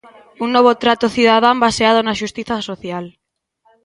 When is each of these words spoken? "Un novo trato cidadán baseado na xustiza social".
"Un 0.43 0.49
novo 0.55 0.71
trato 0.83 1.13
cidadán 1.15 1.57
baseado 1.65 1.99
na 2.03 2.17
xustiza 2.21 2.55
social". 2.69 3.05